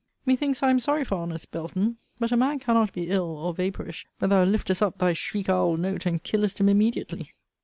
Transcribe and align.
Methinks 0.25 0.63
I 0.63 0.71
am 0.71 0.79
sorry 0.79 1.03
for 1.05 1.13
honest 1.19 1.51
Belton. 1.51 1.97
But 2.17 2.31
a 2.31 2.35
man 2.35 2.57
cannot 2.57 2.91
be 2.91 3.09
ill, 3.11 3.37
or 3.37 3.53
vapourish, 3.53 4.07
but 4.17 4.31
thou 4.31 4.43
liftest 4.45 4.81
up 4.81 4.97
thy 4.97 5.13
shriek 5.13 5.47
owl 5.47 5.77
note, 5.77 6.07
and 6.07 6.23
killest 6.23 6.59
him 6.59 6.69
immediately. 6.69 7.35